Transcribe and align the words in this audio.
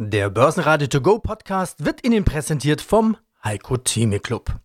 Der 0.00 0.30
Börsenradio 0.30 0.86
To 0.86 1.00
Go 1.00 1.18
Podcast 1.18 1.84
wird 1.84 2.06
Ihnen 2.06 2.24
präsentiert 2.24 2.80
vom 2.80 3.16
Heiko 3.42 3.78
Theme 3.78 4.20
Club. 4.20 4.60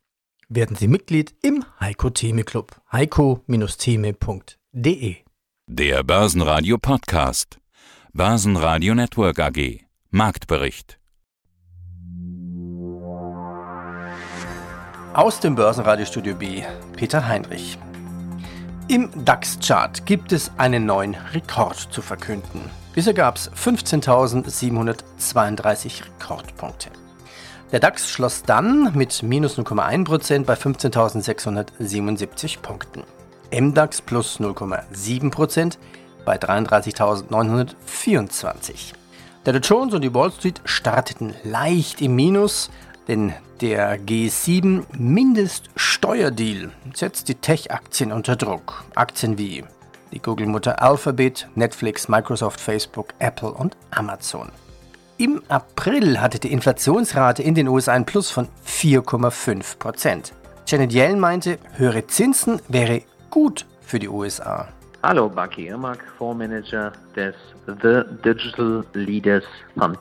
Werden 0.48 0.76
Sie 0.76 0.88
Mitglied 0.88 1.34
im 1.42 1.66
Heiko 1.80 2.12
Theme 2.12 2.44
Club. 2.44 2.80
heiko-theme.de 2.92 5.16
Der 5.66 6.04
Börsenradio 6.04 6.78
Podcast. 6.78 7.58
Börsenradio 8.14 8.94
Network 8.94 9.40
AG. 9.40 9.80
Marktbericht. 10.12 11.00
Aus 15.16 15.40
dem 15.40 15.56
Börsenradiostudio 15.56 16.36
B, 16.36 16.62
Peter 16.96 17.28
Heinrich. 17.28 17.80
Im 18.88 19.10
DAX-Chart 19.26 20.06
gibt 20.06 20.32
es 20.32 20.52
einen 20.60 20.86
neuen 20.86 21.16
Rekord 21.16 21.92
zu 21.92 22.04
verkünden. 22.04 22.70
Bisher 22.94 23.14
gab 23.14 23.36
es 23.38 23.50
15.732 23.52 26.06
Rekordpunkte. 26.06 26.90
Der 27.72 27.80
DAX 27.80 28.12
schloss 28.12 28.44
dann 28.44 28.96
mit 28.96 29.24
minus 29.24 29.58
0,1% 29.58 30.46
bei 30.46 30.54
15.677 30.54 32.60
Punkten. 32.60 33.02
MDAX 33.52 34.02
plus 34.02 34.40
0,7% 34.40 35.78
bei 36.24 36.38
33.924. 36.38 38.94
Der 39.46 39.54
Dow 39.54 39.60
Jones 39.60 39.96
und 39.96 40.04
die 40.04 40.14
Wall 40.14 40.32
Street 40.32 40.62
starteten 40.64 41.34
leicht 41.44 42.02
im 42.02 42.16
Minus, 42.16 42.70
denn 43.08 43.34
der 43.60 44.00
G7 44.00 44.84
Mindeststeuerdeal 44.98 46.72
setzt 46.94 47.28
die 47.28 47.36
Tech-Aktien 47.36 48.12
unter 48.12 48.36
Druck. 48.36 48.84
Aktien 48.96 49.38
wie 49.38 49.64
die 50.14 50.22
Google-Mutter 50.22 50.82
Alphabet, 50.82 51.48
Netflix, 51.56 52.08
Microsoft, 52.08 52.62
Facebook, 52.62 53.10
Apple 53.20 53.52
und 53.52 53.76
Amazon. 53.92 54.50
Im 55.18 55.42
April 55.48 56.22
hatte 56.22 56.40
die 56.40 56.52
Inflationsrate 56.52 57.44
in 57.44 57.56
den 57.56 57.68
USA 57.68 57.94
ein 57.94 58.06
Plus 58.06 58.30
von 58.30 58.48
4,5 58.66 59.78
Prozent. 59.78 60.34
Janet 60.68 60.94
Yellen 60.94 61.20
meinte, 61.20 61.58
höhere 61.76 62.08
Zinsen 62.08 62.62
wäre 62.68 63.02
gut 63.30 63.66
für 63.82 64.00
die 64.00 64.08
USA. 64.08 64.68
Hallo, 65.04 65.30
Baki 65.30 65.68
Irmak, 65.68 66.00
Fondsmanager 66.18 66.94
des 67.16 67.36
The 67.66 68.04
Digital 68.24 68.86
Leaders 68.94 69.44
Fund. 69.78 70.00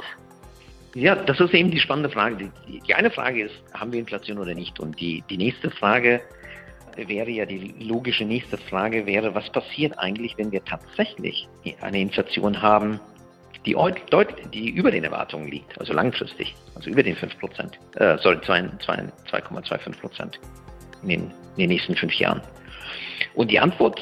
Ja, 0.94 1.16
das 1.16 1.40
ist 1.40 1.54
eben 1.54 1.70
die 1.70 1.80
spannende 1.80 2.10
Frage. 2.10 2.50
Die, 2.68 2.80
die, 2.80 2.94
eine 2.94 3.10
Frage 3.10 3.46
ist, 3.46 3.54
haben 3.74 3.92
wir 3.92 3.98
Inflation 3.98 4.38
oder 4.38 4.54
nicht? 4.54 4.78
Und 4.78 5.00
die, 5.00 5.24
die 5.28 5.38
nächste 5.38 5.70
Frage 5.70 6.20
wäre 6.96 7.30
ja 7.30 7.46
die 7.46 7.74
logische 7.78 8.24
nächste 8.24 8.58
Frage 8.58 9.06
wäre, 9.06 9.34
was 9.34 9.50
passiert 9.50 9.98
eigentlich, 9.98 10.36
wenn 10.38 10.52
wir 10.52 10.64
tatsächlich 10.64 11.48
eine 11.80 12.00
Inflation 12.00 12.60
haben, 12.60 13.00
die, 13.64 13.76
deutlich, 14.10 14.46
die 14.50 14.70
über 14.70 14.90
den 14.90 15.04
Erwartungen 15.04 15.48
liegt, 15.48 15.78
also 15.78 15.92
langfristig, 15.92 16.54
also 16.74 16.90
über 16.90 17.02
den 17.02 17.16
5 17.16 17.38
Prozent, 17.38 17.78
äh, 17.96 18.18
sorry, 18.18 18.36
2,25 18.36 20.00
Prozent 20.00 20.40
in 21.02 21.08
den, 21.08 21.20
in 21.22 21.58
den 21.58 21.68
nächsten 21.68 21.94
fünf 21.94 22.14
Jahren. 22.14 22.42
Und 23.34 23.50
die 23.50 23.60
Antwort 23.60 24.00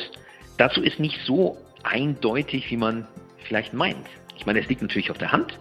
dazu 0.57 0.83
ist 0.83 0.99
nicht 0.99 1.21
so 1.25 1.59
eindeutig, 1.83 2.71
wie 2.71 2.77
man 2.77 3.07
vielleicht 3.45 3.75
meint. 3.75 4.07
Ich 4.37 4.47
meine, 4.47 4.61
es 4.61 4.69
liegt 4.69 4.83
natürlich 4.83 5.11
auf 5.11 5.19
der 5.19 5.33
Hand, 5.33 5.59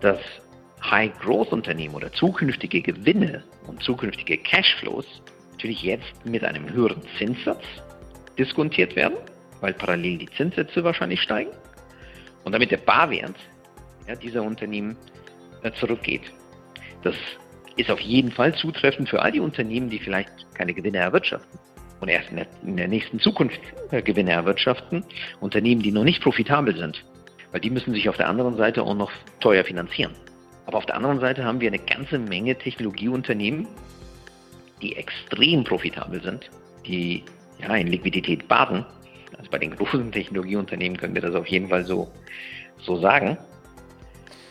dass 0.00 0.20
High-Growth-Unternehmen 0.82 1.94
oder 1.94 2.12
zukünftige 2.12 2.80
Gewinne 2.80 3.44
und 3.66 3.82
zukünftige 3.82 4.38
Cashflows 4.38 5.06
natürlich 5.56 5.82
jetzt 5.82 6.26
mit 6.26 6.44
einem 6.44 6.70
höheren 6.70 7.00
Zinssatz 7.16 7.64
diskontiert 8.38 8.94
werden, 8.94 9.16
weil 9.62 9.72
parallel 9.72 10.18
die 10.18 10.28
Zinssätze 10.36 10.84
wahrscheinlich 10.84 11.22
steigen 11.22 11.50
und 12.44 12.52
damit 12.52 12.70
der 12.70 12.76
Barwert 12.76 13.36
ja, 14.06 14.14
dieser 14.14 14.42
Unternehmen 14.42 14.98
äh, 15.62 15.72
zurückgeht. 15.72 16.20
Das 17.02 17.14
ist 17.76 17.90
auf 17.90 18.00
jeden 18.00 18.32
Fall 18.32 18.54
zutreffend 18.54 19.08
für 19.08 19.22
all 19.22 19.32
die 19.32 19.40
Unternehmen, 19.40 19.88
die 19.88 19.98
vielleicht 19.98 20.30
keine 20.54 20.74
Gewinne 20.74 20.98
erwirtschaften 20.98 21.58
und 22.00 22.08
erst 22.08 22.28
in 22.30 22.36
der, 22.36 22.46
in 22.62 22.76
der 22.76 22.88
nächsten 22.88 23.18
Zukunft 23.18 23.60
äh, 23.92 24.02
Gewinne 24.02 24.32
erwirtschaften. 24.32 25.04
Unternehmen, 25.40 25.80
die 25.80 25.90
noch 25.90 26.04
nicht 26.04 26.22
profitabel 26.22 26.76
sind, 26.76 27.02
weil 27.50 27.60
die 27.60 27.70
müssen 27.70 27.94
sich 27.94 28.10
auf 28.10 28.18
der 28.18 28.28
anderen 28.28 28.58
Seite 28.58 28.82
auch 28.82 28.94
noch 28.94 29.10
teuer 29.40 29.64
finanzieren. 29.64 30.12
Aber 30.66 30.76
auf 30.76 30.86
der 30.86 30.96
anderen 30.96 31.20
Seite 31.20 31.44
haben 31.44 31.60
wir 31.60 31.68
eine 31.68 31.78
ganze 31.78 32.18
Menge 32.18 32.56
Technologieunternehmen, 32.56 33.66
die 34.82 34.96
extrem 34.96 35.64
profitabel 35.64 36.22
sind, 36.22 36.50
die 36.86 37.24
ja, 37.60 37.74
in 37.74 37.86
Liquidität 37.88 38.46
baden. 38.48 38.84
Also 39.38 39.50
bei 39.50 39.58
den 39.58 39.74
großen 39.74 40.12
Technologieunternehmen 40.12 40.98
können 40.98 41.14
wir 41.14 41.22
das 41.22 41.34
auf 41.34 41.46
jeden 41.46 41.68
Fall 41.68 41.84
so, 41.84 42.10
so 42.78 42.96
sagen. 42.96 43.36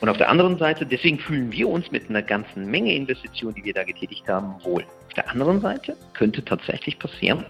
Und 0.02 0.10
auf 0.10 0.18
der 0.18 0.30
anderen 0.30 0.58
Seite, 0.58 0.86
deswegen 0.86 1.20
fühlen 1.20 1.52
wir 1.52 1.70
uns 1.70 1.90
mit 1.92 2.10
einer 2.10 2.22
ganzen 2.22 2.70
Menge 2.70 2.94
Investitionen, 2.94 3.56
die 3.56 3.64
wir 3.64 3.74
da 3.74 3.84
getätigt 3.84 4.28
haben, 4.28 4.56
wohl. 4.64 4.84
Auf 5.08 5.14
der 5.16 5.30
anderen 5.32 5.62
Seite 5.62 5.96
könnte 6.14 6.44
tatsächlich 6.44 7.00
passieren, 7.00 7.46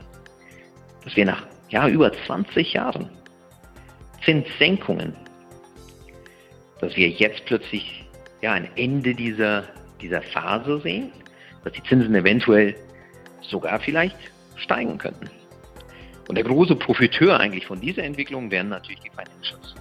dass 1.04 1.16
wir 1.16 1.26
nach 1.26 1.46
ja, 1.70 1.88
über 1.88 2.12
20 2.26 2.74
Jahren 2.74 3.10
Zinssenkungen, 4.24 5.14
dass 6.80 6.96
wir 6.96 7.10
jetzt 7.10 7.46
plötzlich 7.46 8.06
ja, 8.42 8.54
ein 8.54 8.70
Ende 8.76 9.14
dieser, 9.14 9.64
dieser 10.02 10.22
Phase 10.22 10.80
sehen 10.82 11.12
dass 11.66 11.74
die 11.74 11.84
Zinsen 11.84 12.16
eventuell 12.16 12.76
sogar 13.42 13.80
vielleicht 13.80 14.16
steigen 14.56 14.98
könnten. 14.98 15.30
Und 16.30 16.36
der 16.36 16.46
große 16.46 16.76
Profiteur 16.76 17.40
eigentlich 17.40 17.68
von 17.68 17.82
dieser 17.82 18.04
Entwicklung 18.04 18.50
wären 18.50 18.70
natürlich 18.70 19.02
die 19.02 19.10
Financials. 19.10 19.76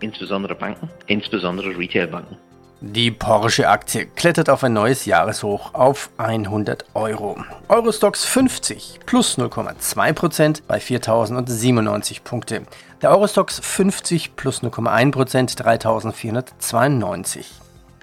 Insbesondere 0.00 0.54
Banken, 0.54 0.88
insbesondere 1.08 1.76
Retailbanken. 1.76 2.36
Die 2.82 3.10
Porsche-Aktie 3.10 4.06
klettert 4.06 4.48
auf 4.48 4.64
ein 4.64 4.72
neues 4.72 5.04
Jahreshoch 5.04 5.74
auf 5.74 6.08
100 6.16 6.86
Euro. 6.94 7.36
Eurostox 7.68 8.24
50 8.24 9.00
plus 9.04 9.36
0,2% 9.36 10.62
bei 10.66 10.80
4097 10.80 12.24
Punkte. 12.24 12.62
Der 13.02 13.10
Eurostox 13.10 13.60
50 13.60 14.34
plus 14.34 14.62
0,1% 14.62 15.58
3492. 15.58 17.50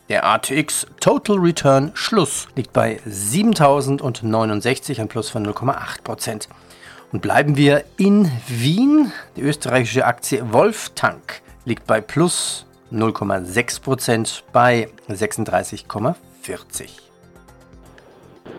Der 0.10 0.26
ATX 0.26 0.88
Total 1.02 1.36
Return 1.38 1.92
Schluss 1.94 2.48
liegt 2.56 2.72
bei 2.72 3.02
7069, 3.06 5.02
ein 5.02 5.10
Plus 5.10 5.30
von 5.30 5.46
0,8%. 5.46 6.48
Und 7.12 7.22
bleiben 7.22 7.58
wir 7.58 7.84
in 7.98 8.32
Wien. 8.48 9.12
Die 9.36 9.42
österreichische 9.42 10.06
Aktie 10.06 10.54
Wolftank 10.54 11.42
liegt 11.66 11.86
bei 11.88 12.00
plus 12.00 12.66
0,6% 12.90 14.44
bei 14.54 14.88
36,40. 15.10 16.16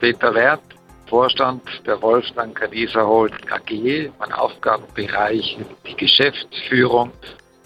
Peter 0.01 0.35
Wert, 0.35 0.61
Vorstand 1.09 1.63
der 1.87 2.03
Wolftank 2.03 2.63
Adisa 2.63 3.07
Holding 3.07 3.51
AG. 3.51 4.11
Mein 4.19 4.33
Aufgabenbereich 4.33 5.57
die 5.87 5.97
Geschäftsführung 5.97 7.11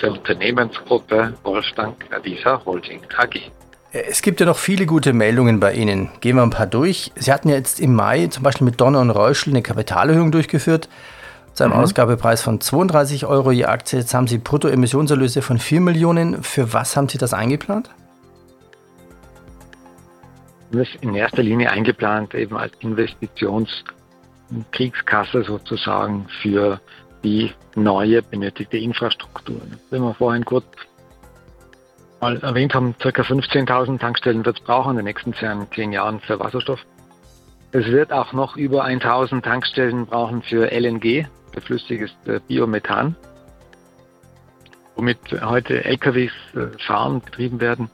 der 0.01 0.13
Unternehmensgruppe 0.13 1.35
Wolftank 1.43 2.07
Adisa 2.13 2.65
Holding 2.65 3.03
AG. 3.17 3.51
Es 3.95 4.23
gibt 4.23 4.41
ja 4.41 4.47
noch 4.47 4.57
viele 4.57 4.87
gute 4.87 5.13
Meldungen 5.13 5.61
bei 5.61 5.75
Ihnen. 5.75 6.09
Gehen 6.21 6.37
wir 6.37 6.43
ein 6.43 6.49
paar 6.49 6.67
durch. 6.67 7.13
Sie 7.15 7.31
hatten 7.31 7.51
ja 7.51 7.57
jetzt 7.57 7.79
im 7.79 7.95
Mai 7.95 8.29
zum 8.29 8.43
Beispiel 8.43 8.65
mit 8.65 8.81
Donner 8.81 9.01
und 9.01 9.11
Reuschel 9.11 9.53
eine 9.53 9.61
Kapitalerhöhung 9.61 10.33
durchgeführt 10.33 10.89
zu 11.53 11.65
einem 11.65 11.75
mhm. 11.75 11.81
Ausgabepreis 11.81 12.41
von 12.41 12.59
32 12.59 13.27
Euro 13.27 13.53
je 13.53 13.67
Aktie. 13.67 13.99
Jetzt 13.99 14.15
haben 14.15 14.27
Sie 14.27 14.39
Bruttoemissionserlöse 14.39 15.43
von 15.43 15.59
4 15.59 15.83
Millionen. 15.83 16.43
Für 16.43 16.73
was 16.73 16.97
haben 16.97 17.11
Sie 17.11 17.19
das 17.19 17.35
eingeplant? 17.35 17.91
Das 20.71 20.89
ist 20.89 20.97
in 21.03 21.15
erster 21.15 21.43
Linie 21.43 21.71
eingeplant 21.71 22.35
eben 22.35 22.57
als 22.57 22.73
Investitionskriegskasse 22.81 25.43
sozusagen 25.43 26.27
für 26.41 26.81
die 27.23 27.53
neue 27.75 28.23
benötigte 28.23 28.79
Infrastruktur. 28.79 29.61
Wenn 29.91 30.01
wir 30.01 30.15
vorhin 30.15 30.47
kurz 30.47 30.65
mal 32.23 32.37
erwähnt 32.39 32.75
haben, 32.75 32.95
ca. 32.99 33.09
15.000 33.09 33.99
Tankstellen 33.99 34.47
wird 34.47 34.59
es 34.59 34.65
brauchen 34.65 34.93
in 34.93 34.97
den 34.99 35.05
nächsten 35.07 35.35
zehn, 35.35 35.93
Jahren 35.93 36.21
für 36.21 36.39
Wasserstoff. 36.39 36.81
Es 37.73 37.87
wird 37.87 38.13
auch 38.13 38.33
noch 38.33 38.57
über 38.57 38.85
1.000 38.85 39.43
Tankstellen 39.43 40.07
brauchen 40.07 40.43
für 40.43 40.71
LNG, 40.71 41.27
für 41.53 41.61
flüssiges 41.61 42.13
äh, 42.27 42.39
Biomethan, 42.47 43.17
womit 44.95 45.19
heute 45.43 45.85
LKWs 45.85 46.33
äh, 46.55 46.79
fahren, 46.87 47.21
betrieben 47.21 47.61
werden. 47.61 47.91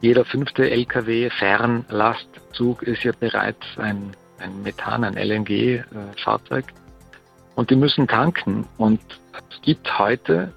Jeder 0.00 0.24
fünfte 0.24 0.68
LKW 0.68 1.30
Fernlastzug 1.30 2.82
ist 2.82 3.04
ja 3.04 3.12
bereits 3.18 3.64
ein, 3.76 4.10
ein 4.40 4.62
Methan, 4.62 5.04
ein 5.04 5.14
LNG-Fahrzeug. 5.16 6.64
Äh, 6.66 6.72
und 7.54 7.70
die 7.70 7.76
müssen 7.76 8.08
tanken. 8.08 8.66
Und 8.78 9.00
es 9.50 9.62
gibt 9.62 9.98
heute 9.98 10.52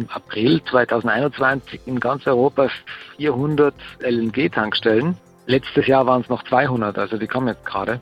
im 0.00 0.08
April 0.10 0.62
2021 0.64 1.80
in 1.86 2.00
ganz 2.00 2.26
Europa 2.26 2.68
400 3.16 3.74
LNG-Tankstellen. 4.00 5.16
Letztes 5.46 5.86
Jahr 5.86 6.06
waren 6.06 6.22
es 6.22 6.28
noch 6.28 6.42
200, 6.44 6.98
also 6.98 7.16
die 7.16 7.26
kommen 7.26 7.48
jetzt 7.48 7.66
gerade. 7.66 8.00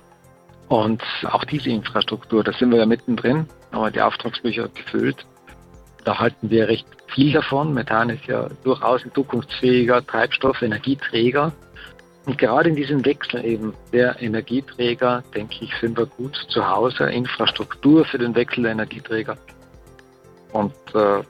Und 0.69 1.03
auch 1.25 1.45
diese 1.45 1.71
Infrastruktur, 1.71 2.45
da 2.45 2.53
sind 2.53 2.71
wir 2.71 2.79
ja 2.79 2.87
mittendrin, 2.87 3.47
haben 3.73 3.83
wir 3.83 3.91
die 3.91 4.03
Auftragsbücher 4.03 4.69
gefüllt. 4.69 5.27
Da 6.05 6.19
halten 6.19 6.51
wir 6.51 6.69
recht 6.69 6.87
viel 7.15 7.33
davon. 7.33 7.75
Methan 7.75 8.11
ist 8.11 8.27
ja 8.27 8.49
durchaus 8.65 9.05
ein 9.05 9.13
zukunftsfähiger 9.15 10.07
Treibstoff, 10.07 10.63
Energieträger. 10.63 11.53
Und 12.27 12.37
gerade 12.37 12.69
in 12.69 12.77
diesem 12.77 13.05
Wechsel 13.05 13.45
eben 13.45 13.73
der 13.93 14.21
Energieträger, 14.21 15.23
denke 15.35 15.65
ich, 15.65 15.75
sind 15.81 15.97
wir 15.97 16.07
gut 16.07 16.37
zu 16.51 16.69
Hause. 16.69 17.05
Infrastruktur 17.05 18.05
für 18.05 18.19
den 18.19 18.35
Wechsel 18.35 18.65
der 18.65 18.73
Energieträger. 18.73 19.39
Und 20.53 20.75
äh, 20.95 21.23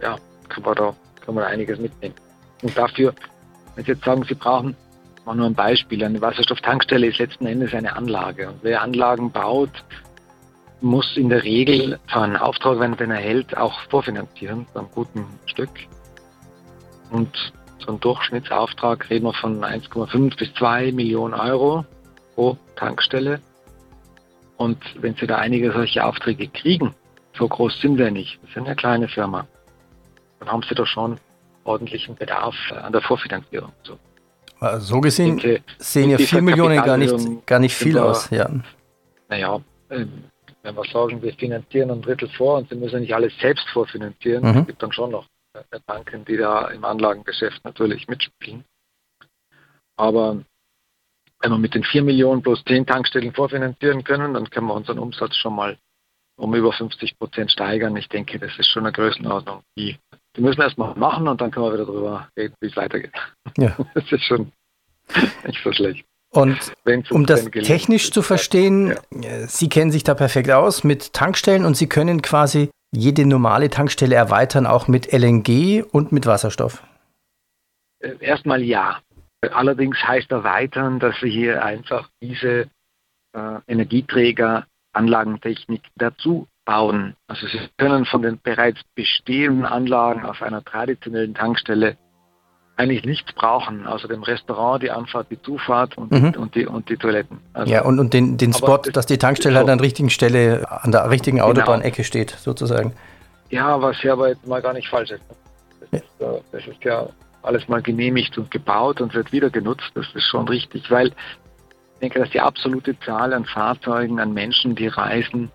ja, 0.00 0.16
kann 0.48 0.62
man 0.62 0.74
da 0.74 0.94
kann 1.26 1.34
man 1.34 1.44
einiges 1.44 1.78
mitnehmen. 1.78 2.14
Und 2.62 2.76
dafür, 2.78 3.12
wenn 3.74 3.84
Sie 3.84 3.92
jetzt 3.92 4.04
sagen, 4.04 4.24
Sie 4.24 4.34
brauchen, 4.34 4.76
mal 5.24 5.34
nur 5.34 5.46
ein 5.46 5.54
Beispiel, 5.54 6.02
eine 6.04 6.20
Wasserstofftankstelle 6.20 7.08
ist 7.08 7.18
letzten 7.18 7.46
Endes 7.46 7.74
eine 7.74 7.94
Anlage. 7.94 8.48
Und 8.48 8.58
wer 8.62 8.80
Anlagen 8.80 9.32
baut, 9.32 9.72
muss 10.80 11.16
in 11.16 11.28
der 11.28 11.42
Regel 11.42 11.98
einen 12.06 12.36
Auftrag, 12.36 12.78
wenn 12.78 12.92
er 12.92 12.96
den 12.96 13.10
erhält, 13.10 13.56
auch 13.56 13.78
vorfinanzieren, 13.90 14.66
bei 14.72 14.80
einem 14.80 14.90
guten 14.94 15.26
Stück. 15.46 15.70
Und 17.10 17.34
so 17.84 17.92
ein 17.92 18.00
Durchschnittsauftrag 18.00 19.10
reden 19.10 19.26
wir 19.26 19.34
von 19.34 19.64
1,5 19.64 20.36
bis 20.36 20.52
2 20.54 20.92
Millionen 20.92 21.34
Euro 21.34 21.84
pro 22.34 22.56
Tankstelle. 22.76 23.40
Und 24.56 24.78
wenn 25.00 25.14
Sie 25.16 25.26
da 25.26 25.36
einige 25.36 25.72
solche 25.72 26.04
Aufträge 26.04 26.48
kriegen, 26.48 26.94
so 27.36 27.48
groß 27.48 27.80
sind 27.80 27.98
wir 27.98 28.10
nicht, 28.10 28.38
wir 28.42 28.54
sind 28.54 28.66
eine 28.66 28.76
kleine 28.76 29.08
Firma, 29.08 29.46
dann 30.38 30.48
haben 30.50 30.62
Sie 30.62 30.74
doch 30.74 30.86
schon 30.86 31.18
ordentlichen 31.64 32.14
Bedarf 32.14 32.54
an 32.70 32.92
der 32.92 33.02
Vorfinanzierung. 33.02 33.72
So, 33.82 33.98
so 34.78 35.00
gesehen 35.00 35.38
Sie, 35.38 35.62
sehen 35.78 36.10
ja 36.10 36.18
4 36.18 36.42
Millionen 36.42 36.82
gar 36.82 36.96
nicht, 36.96 37.46
gar 37.46 37.58
nicht 37.58 37.74
viel 37.74 37.98
aus. 37.98 38.30
Ja. 38.30 38.48
Naja, 39.28 39.60
wenn 39.88 40.30
wir 40.62 40.84
sagen, 40.92 41.22
wir 41.22 41.34
finanzieren 41.34 41.90
ein 41.90 42.02
Drittel 42.02 42.28
vor 42.28 42.58
und 42.58 42.68
Sie 42.68 42.76
müssen 42.76 43.00
nicht 43.00 43.14
alles 43.14 43.32
selbst 43.38 43.68
vorfinanzieren, 43.70 44.44
mhm. 44.44 44.60
es 44.60 44.66
gibt 44.66 44.82
dann 44.82 44.92
schon 44.92 45.10
noch 45.10 45.26
äh, 45.54 45.80
Banken, 45.86 46.24
die 46.24 46.36
da 46.36 46.68
im 46.68 46.84
Anlagengeschäft 46.84 47.64
natürlich 47.64 48.08
mitspielen. 48.08 48.64
Aber 49.96 50.42
wenn 51.40 51.50
wir 51.50 51.58
mit 51.58 51.74
den 51.74 51.84
4 51.84 52.02
Millionen 52.02 52.42
plus 52.42 52.62
10 52.64 52.86
Tankstellen 52.86 53.32
vorfinanzieren 53.32 54.04
können, 54.04 54.34
dann 54.34 54.50
können 54.50 54.66
wir 54.68 54.74
unseren 54.74 54.98
Umsatz 54.98 55.36
schon 55.36 55.54
mal 55.54 55.76
um 56.36 56.54
über 56.54 56.72
50 56.72 57.18
Prozent 57.18 57.50
steigern. 57.50 57.96
Ich 57.96 58.08
denke, 58.08 58.38
das 58.38 58.58
ist 58.58 58.68
schon 58.68 58.84
eine 58.84 58.92
Größenordnung, 58.92 59.62
die, 59.76 59.98
die 60.36 60.42
müssen 60.42 60.60
erstmal 60.60 60.94
machen 60.94 61.28
und 61.28 61.40
dann 61.40 61.50
können 61.50 61.66
wir 61.66 61.72
wieder 61.74 61.86
darüber 61.86 62.28
reden, 62.36 62.54
wie 62.60 62.66
es 62.66 62.76
weitergeht. 62.76 63.12
Ja. 63.56 63.76
Das 63.94 64.10
ist 64.10 64.24
schon 64.24 64.52
nicht 65.46 65.62
so 65.62 65.72
schlecht. 65.72 66.04
Und 66.30 66.74
um 67.10 67.24
das 67.24 67.44
technisch 67.44 68.10
zu 68.10 68.20
verstehen, 68.22 68.94
ja. 69.10 69.30
Äh, 69.30 69.46
Sie 69.46 69.68
kennen 69.68 69.90
sich 69.90 70.04
da 70.04 70.14
perfekt 70.14 70.50
aus 70.50 70.84
mit 70.84 71.12
Tankstellen 71.12 71.64
und 71.64 71.76
Sie 71.76 71.88
können 71.88 72.20
quasi 72.20 72.70
jede 72.92 73.26
normale 73.26 73.70
Tankstelle 73.70 74.14
erweitern, 74.14 74.66
auch 74.66 74.88
mit 74.88 75.12
LNG 75.12 75.84
und 75.92 76.12
mit 76.12 76.26
Wasserstoff? 76.26 76.82
Äh, 78.00 78.14
erstmal 78.20 78.62
ja. 78.62 79.00
Allerdings 79.42 79.96
heißt 80.02 80.30
erweitern, 80.32 80.98
dass 80.98 81.20
wir 81.22 81.30
hier 81.30 81.64
einfach 81.64 82.08
diese 82.20 82.68
äh, 83.32 83.58
Energieträger, 83.68 84.66
Anlagentechnik 84.92 85.82
dazu 85.96 86.48
bauen. 86.66 87.16
Also 87.28 87.46
Sie 87.46 87.58
können 87.78 88.04
von 88.04 88.20
den 88.20 88.38
bereits 88.42 88.80
bestehenden 88.94 89.64
Anlagen 89.64 90.26
auf 90.26 90.42
einer 90.42 90.62
traditionellen 90.62 91.34
Tankstelle 91.34 91.96
eigentlich 92.76 93.04
nichts 93.04 93.32
brauchen, 93.32 93.86
außer 93.86 94.06
dem 94.06 94.22
Restaurant, 94.22 94.82
die 94.82 94.90
Anfahrt, 94.90 95.30
die 95.30 95.40
Zufahrt 95.40 95.96
und, 95.96 96.12
mhm. 96.12 96.34
und, 96.36 96.54
die, 96.54 96.66
und 96.66 96.88
die 96.90 96.96
Toiletten. 96.98 97.38
Also, 97.54 97.72
ja, 97.72 97.82
und, 97.82 97.98
und 97.98 98.12
den, 98.12 98.36
den 98.36 98.52
Spot, 98.52 98.76
dass 98.76 99.06
die 99.06 99.16
Tankstelle 99.16 99.56
halt 99.56 99.70
an 99.70 99.78
der 99.78 99.84
richtigen 99.86 100.10
Stelle, 100.10 100.66
an 100.70 100.92
der 100.92 101.08
richtigen 101.08 101.38
genau. 101.38 101.48
Autobahnecke 101.48 102.04
steht, 102.04 102.30
sozusagen. 102.30 102.92
Ja, 103.48 103.80
was 103.80 104.02
ja 104.02 104.12
aber 104.12 104.28
jetzt 104.28 104.46
mal 104.46 104.60
gar 104.60 104.74
nicht 104.74 104.88
falsch 104.88 105.12
ist. 105.12 105.22
Das, 105.80 106.02
ja. 106.20 106.32
ist, 106.32 106.44
das 106.52 106.66
ist 106.66 106.84
ja 106.84 107.06
alles 107.42 107.66
mal 107.68 107.80
genehmigt 107.80 108.36
und 108.36 108.50
gebaut 108.50 109.00
und 109.00 109.14
wird 109.14 109.32
wieder 109.32 109.48
genutzt. 109.48 109.90
Das 109.94 110.06
ist 110.14 110.24
schon 110.24 110.46
richtig, 110.46 110.90
weil 110.90 111.08
ich 111.08 112.00
denke, 112.02 112.18
dass 112.18 112.28
die 112.30 112.40
absolute 112.40 112.98
Zahl 113.00 113.32
an 113.32 113.46
Fahrzeugen, 113.46 114.20
an 114.20 114.34
Menschen, 114.34 114.74
die 114.74 114.88
reisen, 114.88 115.50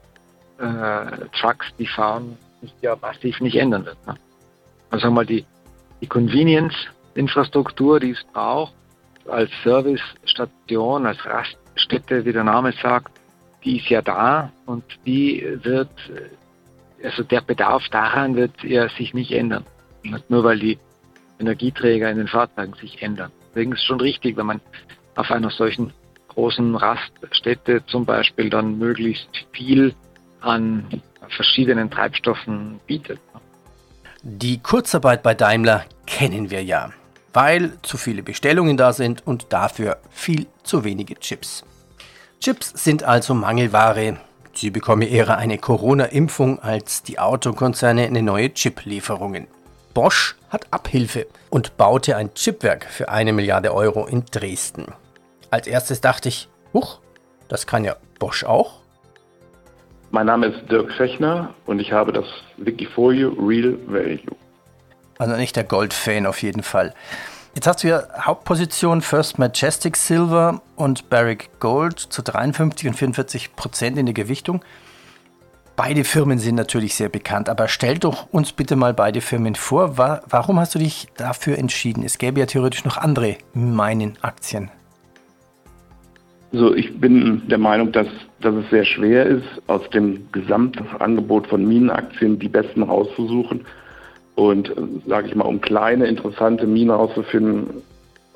äh, 0.61 1.27
Trucks, 1.39 1.67
die 1.77 1.87
fahren, 1.87 2.37
sich 2.61 2.73
ja 2.81 2.95
massiv 3.01 3.39
nicht 3.41 3.55
ändern 3.55 3.85
wird. 3.85 3.97
Ne? 4.07 4.15
Also 4.89 5.09
mal 5.09 5.25
die, 5.25 5.45
die 6.01 6.07
Convenience 6.07 6.75
Infrastruktur, 7.15 7.99
die 7.99 8.11
es 8.11 8.23
braucht, 8.33 8.73
als 9.27 9.51
Servicestation, 9.63 11.05
als 11.05 11.23
Raststätte, 11.25 12.25
wie 12.25 12.33
der 12.33 12.43
Name 12.43 12.73
sagt, 12.81 13.11
die 13.63 13.77
ist 13.77 13.89
ja 13.89 14.01
da 14.01 14.51
und 14.65 14.83
die 15.05 15.45
wird, 15.63 15.89
also 17.03 17.23
der 17.23 17.41
Bedarf 17.41 17.87
daran 17.89 18.35
wird 18.35 18.63
ja 18.63 18.89
sich 18.89 19.13
nicht 19.13 19.31
ändern. 19.31 19.65
Nur 20.29 20.43
weil 20.43 20.59
die 20.59 20.79
Energieträger 21.39 22.09
in 22.09 22.17
den 22.17 22.27
Fahrzeugen 22.27 22.73
sich 22.75 23.01
ändern. 23.01 23.31
Deswegen 23.49 23.73
ist 23.73 23.79
es 23.79 23.85
schon 23.85 23.99
richtig, 23.99 24.37
wenn 24.37 24.45
man 24.45 24.61
auf 25.15 25.29
einer 25.29 25.49
solchen 25.49 25.93
großen 26.29 26.75
Raststätte 26.75 27.85
zum 27.87 28.05
Beispiel 28.05 28.49
dann 28.49 28.79
möglichst 28.79 29.29
viel 29.51 29.93
an 30.41 31.01
verschiedenen 31.29 31.89
Treibstoffen 31.89 32.79
bietet. 32.87 33.19
Die 34.23 34.59
Kurzarbeit 34.61 35.23
bei 35.23 35.33
Daimler 35.33 35.85
kennen 36.05 36.51
wir 36.51 36.63
ja 36.63 36.91
weil 37.33 37.77
zu 37.81 37.97
viele 37.97 38.23
Bestellungen 38.23 38.77
da 38.77 38.93
sind 38.93 39.25
und 39.25 39.53
dafür 39.53 39.97
viel 40.09 40.47
zu 40.63 40.83
wenige 40.83 41.15
Chips. 41.15 41.63
Chips 42.39 42.71
sind 42.83 43.03
also 43.03 43.33
Mangelware. 43.33 44.17
Sie 44.53 44.69
bekommen 44.69 45.03
eher 45.03 45.37
eine 45.37 45.57
Corona-Impfung 45.57 46.59
als 46.59 47.03
die 47.03 47.19
Autokonzerne 47.19 48.05
eine 48.05 48.21
neue 48.21 48.53
Chip-Lieferungen. 48.53 49.47
Bosch 49.93 50.35
hat 50.49 50.67
Abhilfe 50.71 51.27
und 51.49 51.77
baute 51.77 52.17
ein 52.17 52.33
Chipwerk 52.33 52.85
für 52.85 53.09
eine 53.09 53.33
Milliarde 53.33 53.73
Euro 53.73 54.07
in 54.07 54.25
Dresden. 54.25 54.87
Als 55.49 55.67
erstes 55.67 56.01
dachte 56.01 56.29
ich, 56.29 56.49
huch, 56.73 56.99
das 57.47 57.67
kann 57.67 57.85
ja 57.85 57.95
Bosch 58.19 58.43
auch. 58.43 58.80
Mein 60.13 60.25
Name 60.25 60.47
ist 60.47 60.69
Dirk 60.69 60.91
Fechner 60.91 61.53
und 61.65 61.79
ich 61.79 61.93
habe 61.93 62.11
das 62.11 62.25
Wikifolio 62.57 63.29
Real 63.29 63.77
Value. 63.87 64.35
Also 65.17 65.37
nicht 65.37 65.55
der 65.55 65.63
Gold-Fan 65.63 66.25
auf 66.25 66.41
jeden 66.41 66.63
Fall. 66.63 66.93
Jetzt 67.55 67.65
hast 67.65 67.83
du 67.83 67.87
ja 67.87 68.03
Hauptposition 68.19 69.01
First 69.01 69.39
Majestic 69.39 69.95
Silver 69.95 70.61
und 70.75 71.09
Barrick 71.09 71.49
Gold 71.61 71.99
zu 71.99 72.21
53 72.23 72.89
und 72.89 72.95
44 72.95 73.55
Prozent 73.55 73.97
in 73.97 74.05
der 74.05 74.13
Gewichtung. 74.13 74.65
Beide 75.77 76.03
Firmen 76.03 76.39
sind 76.39 76.55
natürlich 76.55 76.95
sehr 76.95 77.09
bekannt, 77.09 77.47
aber 77.47 77.69
stell 77.69 77.97
doch 77.97 78.27
uns 78.31 78.51
bitte 78.51 78.75
mal 78.75 78.93
beide 78.93 79.21
Firmen 79.21 79.55
vor. 79.55 79.97
Warum 79.97 80.59
hast 80.59 80.75
du 80.75 80.79
dich 80.79 81.07
dafür 81.15 81.57
entschieden? 81.57 82.03
Es 82.03 82.17
gäbe 82.17 82.41
ja 82.41 82.45
theoretisch 82.45 82.83
noch 82.83 82.97
andere 82.97 83.37
Minenaktien. 83.53 84.71
Also 86.53 86.75
ich 86.75 86.99
bin 86.99 87.43
der 87.47 87.57
Meinung, 87.57 87.91
dass, 87.91 88.07
dass 88.41 88.53
es 88.55 88.69
sehr 88.69 88.83
schwer 88.83 89.25
ist, 89.25 89.47
aus 89.67 89.89
dem 89.91 90.27
Gesamtangebot 90.31 91.47
von 91.47 91.65
Minenaktien 91.65 92.39
die 92.39 92.49
besten 92.49 92.83
rauszusuchen. 92.83 93.65
Und 94.35 94.69
äh, 94.69 94.73
sage 95.07 95.27
ich 95.27 95.35
mal, 95.35 95.45
um 95.45 95.61
kleine, 95.61 96.07
interessante 96.07 96.67
Minen 96.67 96.91
auszufinden, 96.91 97.81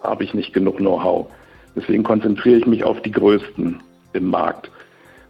habe 0.01 0.23
ich 0.23 0.33
nicht 0.33 0.53
genug 0.53 0.77
Know-how. 0.77 1.27
Deswegen 1.75 2.03
konzentriere 2.03 2.59
ich 2.59 2.65
mich 2.65 2.83
auf 2.83 3.01
die 3.01 3.11
größten 3.11 3.81
im 4.13 4.27
Markt. 4.27 4.69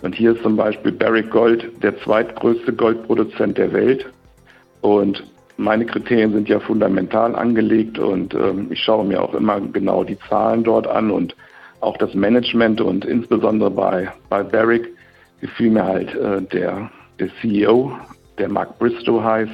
Und 0.02 0.14
hier 0.14 0.34
ist 0.34 0.44
zum 0.44 0.56
Beispiel 0.56 0.92
Barrick 0.92 1.32
Gold 1.32 1.72
der 1.82 1.98
zweitgrößte 2.00 2.74
Goldproduzent 2.74 3.58
der 3.58 3.74
Welt. 3.74 4.06
Und 4.82 5.24
meine 5.58 5.86
Kriterien 5.86 6.34
sind 6.34 6.50
ja 6.50 6.60
fundamental 6.60 7.36
angelegt 7.36 7.98
und 7.98 8.34
ähm, 8.36 8.68
ich 8.70 8.80
schaue 8.84 9.06
mir 9.06 9.24
auch 9.24 9.34
immer 9.34 9.62
genau 9.62 10.04
die 10.04 10.20
Zahlen 10.30 10.64
dort 10.64 10.86
an 10.86 11.10
und 11.10 11.36
auch 11.86 11.98
das 11.98 12.14
Management 12.14 12.82
und 12.82 13.06
insbesondere 13.06 13.72
bei, 13.72 14.12
bei 14.30 14.44
Barrick 14.44 14.90
gefiel 15.42 15.72
mir 15.72 15.86
halt 15.86 16.14
äh, 16.16 16.42
der, 16.42 16.90
der 17.20 17.30
CEO, 17.42 17.92
der 18.38 18.50
Mark 18.50 18.78
Bristow 18.80 19.24
heißt, 19.24 19.52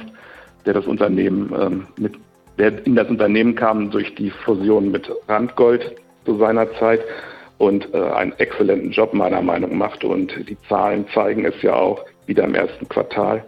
der 0.66 0.74
das 0.74 0.86
Unternehmen 0.86 1.52
ähm, 1.58 1.86
mit, 1.96 2.14
der 2.58 2.84
in 2.86 2.94
das 2.94 3.08
Unternehmen 3.08 3.54
kam 3.54 3.90
durch 3.90 4.14
die 4.14 4.30
Fusion 4.30 4.90
mit 4.90 5.10
Randgold 5.28 5.96
zu 6.24 6.36
seiner 6.38 6.72
Zeit 6.74 7.00
und 7.58 7.92
äh, 7.94 7.98
einen 7.98 8.32
exzellenten 8.38 8.90
Job 8.90 9.14
meiner 9.14 9.42
Meinung 9.42 9.76
machte. 9.76 10.06
Und 10.06 10.32
die 10.48 10.56
Zahlen 10.68 11.06
zeigen 11.14 11.44
es 11.44 11.60
ja 11.62 11.74
auch 11.74 12.04
wieder 12.26 12.44
im 12.44 12.54
ersten 12.54 12.88
Quartal. 12.88 13.44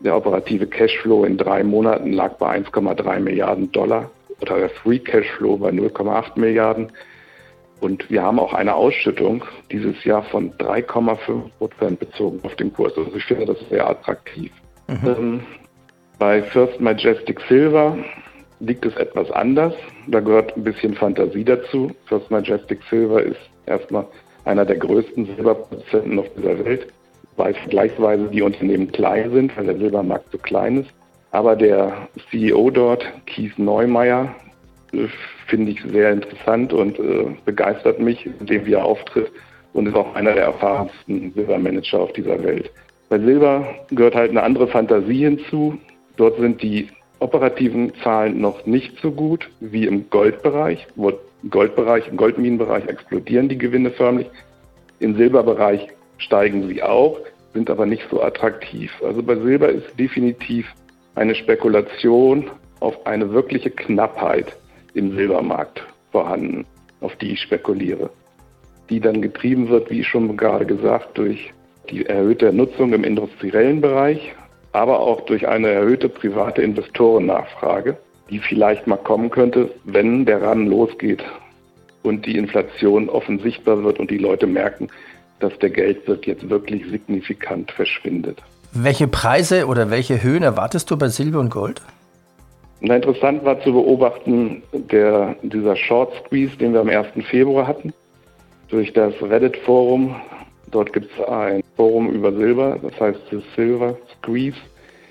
Der 0.00 0.16
operative 0.16 0.66
Cashflow 0.66 1.24
in 1.24 1.36
drei 1.36 1.62
Monaten 1.62 2.12
lag 2.12 2.34
bei 2.34 2.58
1,3 2.58 3.20
Milliarden 3.20 3.70
Dollar 3.72 4.10
oder 4.40 4.58
der 4.58 4.70
Free 4.70 4.98
Cashflow 4.98 5.56
bei 5.56 5.70
0,8 5.70 6.38
Milliarden. 6.38 6.92
Und 7.84 8.08
wir 8.08 8.22
haben 8.22 8.38
auch 8.38 8.54
eine 8.54 8.74
Ausschüttung 8.74 9.44
dieses 9.70 10.02
Jahr 10.04 10.22
von 10.22 10.50
3,5 10.52 11.50
Prozent 11.58 12.00
bezogen 12.00 12.40
auf 12.42 12.56
den 12.56 12.72
Kurs. 12.72 12.96
Also 12.96 13.14
ich 13.14 13.24
finde 13.24 13.44
das 13.44 13.58
sehr 13.68 13.86
attraktiv. 13.86 14.50
Mhm. 14.88 15.06
Ähm, 15.06 15.40
bei 16.18 16.42
First 16.44 16.80
Majestic 16.80 17.42
Silver 17.46 17.98
liegt 18.60 18.86
es 18.86 18.96
etwas 18.96 19.30
anders. 19.32 19.74
Da 20.06 20.20
gehört 20.20 20.56
ein 20.56 20.64
bisschen 20.64 20.94
Fantasie 20.94 21.44
dazu. 21.44 21.90
First 22.06 22.30
Majestic 22.30 22.80
Silver 22.88 23.22
ist 23.22 23.50
erstmal 23.66 24.06
einer 24.46 24.64
der 24.64 24.76
größten 24.76 25.26
Silberproduzenten 25.26 26.18
auf 26.18 26.26
dieser 26.38 26.64
Welt, 26.64 26.86
weil 27.36 27.52
vergleichsweise 27.52 28.28
die 28.28 28.40
Unternehmen 28.40 28.90
klein 28.92 29.30
sind, 29.30 29.54
weil 29.58 29.66
der 29.66 29.76
Silbermarkt 29.76 30.32
so 30.32 30.38
klein 30.38 30.78
ist. 30.78 30.90
Aber 31.32 31.54
der 31.54 32.08
CEO 32.30 32.70
dort, 32.70 33.04
Keith 33.26 33.58
Neumeier, 33.58 34.34
äh, 34.94 35.06
finde 35.46 35.72
ich 35.72 35.82
sehr 35.82 36.12
interessant 36.12 36.72
und 36.72 36.98
äh, 36.98 37.26
begeistert 37.44 38.00
mich, 38.00 38.26
indem 38.40 38.66
wie 38.66 38.74
er 38.74 38.84
auftritt 38.84 39.30
und 39.72 39.86
ist 39.86 39.96
auch 39.96 40.14
einer 40.14 40.32
der 40.32 40.44
erfahrensten 40.44 41.32
Silbermanager 41.34 42.00
auf 42.00 42.12
dieser 42.12 42.42
Welt. 42.42 42.70
Bei 43.08 43.18
Silber 43.18 43.66
gehört 43.90 44.14
halt 44.14 44.30
eine 44.30 44.42
andere 44.42 44.68
Fantasie 44.68 45.24
hinzu. 45.24 45.78
Dort 46.16 46.38
sind 46.38 46.62
die 46.62 46.88
operativen 47.18 47.92
Zahlen 48.02 48.40
noch 48.40 48.66
nicht 48.66 48.98
so 49.00 49.10
gut 49.10 49.48
wie 49.60 49.86
im 49.86 50.08
Goldbereich. 50.10 50.86
Wo 50.96 51.10
Im 51.42 51.50
Goldbereich, 51.50 52.08
im 52.08 52.16
Goldminenbereich 52.16 52.86
explodieren 52.86 53.48
die 53.48 53.58
Gewinne 53.58 53.90
förmlich. 53.90 54.28
Im 55.00 55.16
Silberbereich 55.16 55.88
steigen 56.18 56.68
sie 56.68 56.82
auch, 56.82 57.18
sind 57.52 57.68
aber 57.68 57.84
nicht 57.84 58.04
so 58.10 58.22
attraktiv. 58.22 58.90
Also 59.04 59.22
bei 59.22 59.36
Silber 59.36 59.68
ist 59.68 59.98
definitiv 59.98 60.66
eine 61.14 61.34
Spekulation 61.34 62.50
auf 62.80 63.06
eine 63.06 63.32
wirkliche 63.32 63.70
Knappheit 63.70 64.56
im 64.94 65.14
Silbermarkt 65.14 65.82
vorhanden, 66.10 66.64
auf 67.00 67.14
die 67.16 67.32
ich 67.32 67.40
spekuliere. 67.40 68.10
Die 68.90 69.00
dann 69.00 69.22
getrieben 69.22 69.68
wird, 69.68 69.90
wie 69.90 70.04
schon 70.04 70.36
gerade 70.36 70.66
gesagt, 70.66 71.18
durch 71.18 71.52
die 71.90 72.06
erhöhte 72.06 72.52
Nutzung 72.52 72.92
im 72.92 73.04
industriellen 73.04 73.80
Bereich, 73.80 74.34
aber 74.72 75.00
auch 75.00 75.20
durch 75.22 75.46
eine 75.46 75.68
erhöhte 75.68 76.08
private 76.08 76.62
Investorennachfrage, 76.62 77.96
die 78.30 78.38
vielleicht 78.38 78.86
mal 78.86 78.96
kommen 78.96 79.30
könnte, 79.30 79.70
wenn 79.84 80.24
der 80.24 80.42
Ran 80.42 80.66
losgeht 80.66 81.22
und 82.02 82.26
die 82.26 82.36
Inflation 82.36 83.08
offen 83.08 83.38
sichtbar 83.40 83.82
wird 83.84 83.98
und 83.98 84.10
die 84.10 84.18
Leute 84.18 84.46
merken, 84.46 84.88
dass 85.40 85.58
der 85.58 85.70
Geldwirt 85.70 86.26
jetzt 86.26 86.48
wirklich 86.48 86.84
signifikant 86.90 87.70
verschwindet. 87.72 88.42
Welche 88.72 89.06
Preise 89.06 89.66
oder 89.66 89.90
welche 89.90 90.22
Höhen 90.22 90.42
erwartest 90.42 90.90
du 90.90 90.96
bei 90.96 91.08
Silber 91.08 91.40
und 91.40 91.50
Gold? 91.50 91.80
Na, 92.80 92.96
interessant 92.96 93.44
war 93.44 93.60
zu 93.60 93.72
beobachten, 93.72 94.62
der, 94.72 95.36
dieser 95.42 95.76
Short 95.76 96.12
Squeeze, 96.24 96.56
den 96.56 96.72
wir 96.72 96.80
am 96.80 96.88
1. 96.88 97.06
Februar 97.30 97.66
hatten, 97.66 97.92
durch 98.68 98.92
das 98.92 99.14
Reddit-Forum. 99.22 100.14
Dort 100.70 100.92
gibt 100.92 101.08
es 101.12 101.24
ein 101.26 101.62
Forum 101.76 102.10
über 102.10 102.32
Silber, 102.32 102.78
das 102.82 102.98
heißt 103.00 103.20
The 103.30 103.40
Silver 103.54 103.96
Squeeze. 104.18 104.56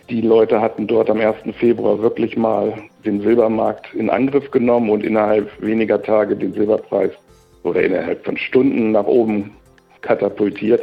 Die 0.10 0.22
Leute 0.22 0.60
hatten 0.60 0.86
dort 0.86 1.10
am 1.10 1.20
1. 1.20 1.55
Februar 1.58 2.00
wirklich 2.00 2.36
mal 2.36 2.74
den 3.05 3.22
Silbermarkt 3.22 3.93
in 3.93 4.10
Angriff 4.10 4.51
genommen 4.51 4.89
und 4.89 5.03
innerhalb 5.03 5.50
weniger 5.62 6.01
Tage 6.01 6.36
den 6.36 6.53
Silberpreis 6.53 7.12
oder 7.63 7.82
innerhalb 7.82 8.24
von 8.25 8.38
Stunden 8.38 8.91
nach 8.91 9.05
oben 9.05 9.51
katapultiert. 10.01 10.82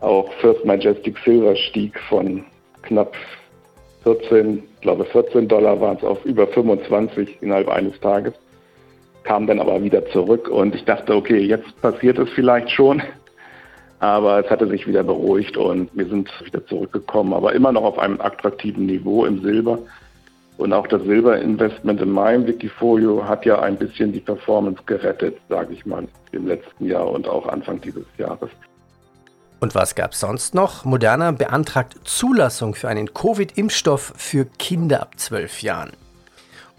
Auch 0.00 0.30
First 0.34 0.64
Majestic 0.64 1.16
Silver 1.24 1.56
stieg 1.56 1.98
von 2.08 2.44
knapp 2.82 3.16
14, 4.02 4.62
ich 4.74 4.80
glaube 4.80 5.04
14 5.04 5.48
Dollar 5.48 5.80
waren 5.80 5.96
es 5.96 6.04
auf 6.04 6.24
über 6.24 6.46
25 6.46 7.38
innerhalb 7.40 7.68
eines 7.68 7.98
Tages, 8.00 8.34
kam 9.24 9.46
dann 9.46 9.60
aber 9.60 9.82
wieder 9.82 10.04
zurück 10.06 10.48
und 10.48 10.74
ich 10.74 10.84
dachte, 10.84 11.14
okay, 11.14 11.38
jetzt 11.38 11.80
passiert 11.80 12.18
es 12.18 12.28
vielleicht 12.30 12.70
schon. 12.70 13.02
Aber 14.00 14.44
es 14.44 14.50
hatte 14.50 14.66
sich 14.66 14.88
wieder 14.88 15.04
beruhigt 15.04 15.56
und 15.56 15.88
wir 15.96 16.06
sind 16.06 16.28
wieder 16.44 16.66
zurückgekommen, 16.66 17.32
aber 17.32 17.52
immer 17.52 17.70
noch 17.70 17.84
auf 17.84 18.00
einem 18.00 18.20
attraktiven 18.20 18.86
Niveau 18.86 19.24
im 19.24 19.42
Silber. 19.42 19.78
Und 20.58 20.72
auch 20.72 20.88
das 20.88 21.02
Silberinvestment 21.04 22.00
in 22.00 22.10
meinem 22.10 22.48
Wikifolio 22.48 23.24
hat 23.24 23.46
ja 23.46 23.60
ein 23.60 23.76
bisschen 23.76 24.12
die 24.12 24.18
Performance 24.18 24.82
gerettet, 24.86 25.36
sage 25.48 25.74
ich 25.74 25.86
mal, 25.86 26.08
im 26.32 26.48
letzten 26.48 26.86
Jahr 26.86 27.08
und 27.08 27.28
auch 27.28 27.46
Anfang 27.46 27.80
dieses 27.80 28.04
Jahres. 28.18 28.50
Und 29.62 29.76
was 29.76 29.94
gab 29.94 30.10
es 30.10 30.18
sonst 30.18 30.56
noch? 30.56 30.84
Moderna 30.84 31.30
beantragt 31.30 31.94
Zulassung 32.02 32.74
für 32.74 32.88
einen 32.88 33.14
Covid-Impfstoff 33.14 34.12
für 34.16 34.44
Kinder 34.44 35.02
ab 35.02 35.12
12 35.16 35.62
Jahren. 35.62 35.92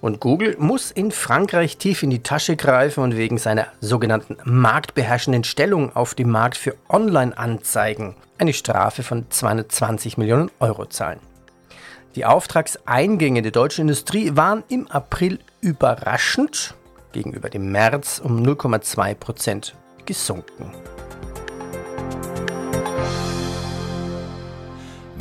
Und 0.02 0.20
Google 0.20 0.58
muss 0.60 0.92
in 0.92 1.12
Frankreich 1.12 1.78
tief 1.78 2.04
in 2.04 2.10
die 2.10 2.24
Tasche 2.24 2.58
greifen 2.58 3.02
und 3.02 3.16
wegen 3.16 3.38
seiner 3.38 3.68
sogenannten 3.80 4.36
marktbeherrschenden 4.44 5.46
Stellung 5.46 5.96
auf 5.96 6.14
dem 6.14 6.30
Markt 6.30 6.58
für 6.58 6.76
Online-Anzeigen 6.90 8.18
eine 8.38 8.52
Strafe 8.52 9.02
von 9.02 9.28
220 9.30 10.18
Millionen 10.18 10.52
Euro 10.60 10.86
zahlen. 10.86 11.22
Die 12.16 12.26
Auftragseingänge 12.26 13.44
der 13.44 13.54
deutschen 13.54 13.84
Industrie 13.84 14.36
waren 14.36 14.62
im 14.68 14.92
April 14.92 15.40
überraschend 15.62 16.76
gegenüber 17.14 17.50
dem 17.50 17.72
März 17.72 18.20
um 18.22 18.44
0,2 18.44 19.16
Prozent 19.16 19.74
gesunken. 20.06 20.74